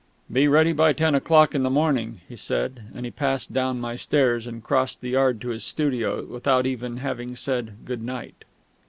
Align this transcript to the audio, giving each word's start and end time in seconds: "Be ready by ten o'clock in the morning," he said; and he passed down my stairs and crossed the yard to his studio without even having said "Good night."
"Be 0.33 0.47
ready 0.47 0.73
by 0.73 0.93
ten 0.93 1.13
o'clock 1.13 1.53
in 1.53 1.61
the 1.61 1.69
morning," 1.69 2.21
he 2.27 2.35
said; 2.35 2.85
and 2.95 3.05
he 3.05 3.11
passed 3.11 3.53
down 3.53 3.79
my 3.79 3.95
stairs 3.95 4.47
and 4.47 4.63
crossed 4.63 5.01
the 5.01 5.11
yard 5.11 5.39
to 5.41 5.49
his 5.49 5.63
studio 5.63 6.25
without 6.25 6.65
even 6.65 6.97
having 6.97 7.35
said 7.35 7.75
"Good 7.85 8.01
night." 8.01 8.43